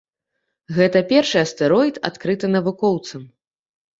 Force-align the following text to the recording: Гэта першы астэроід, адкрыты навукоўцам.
Гэта 0.77 1.01
першы 1.11 1.37
астэроід, 1.45 1.99
адкрыты 2.09 2.45
навукоўцам. 2.57 3.21